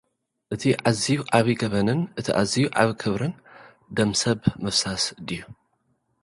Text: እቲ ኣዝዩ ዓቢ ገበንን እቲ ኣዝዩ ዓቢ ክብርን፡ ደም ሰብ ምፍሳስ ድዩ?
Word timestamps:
እቲ 0.53 0.63
ኣዝዩ 0.89 1.17
ዓቢ 1.37 1.47
ገበንን 1.61 1.99
እቲ 2.19 2.27
ኣዝዩ 2.39 2.65
ዓቢ 2.81 2.89
ክብርን፡ 3.01 3.33
ደም 3.95 4.11
ሰብ 4.21 4.39
ምፍሳስ 4.63 5.03
ድዩ? 5.27 5.39